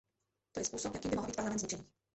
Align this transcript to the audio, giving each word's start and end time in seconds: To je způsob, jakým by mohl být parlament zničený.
To 0.51 0.59
je 0.59 0.65
způsob, 0.65 0.93
jakým 0.93 1.11
by 1.11 1.15
mohl 1.15 1.27
být 1.27 1.35
parlament 1.35 1.59
zničený. 1.59 1.83